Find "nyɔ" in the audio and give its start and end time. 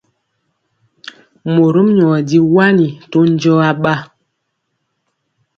1.97-2.09